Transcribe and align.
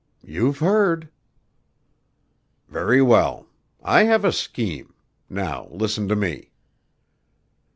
"You've 0.25 0.57
heard." 0.57 1.09
"Very 2.69 3.03
well; 3.03 3.45
I 3.83 4.05
have 4.05 4.25
a 4.25 4.31
scheme. 4.31 4.95
Now 5.29 5.67
listen 5.69 6.07
to 6.07 6.15
me." 6.15 6.49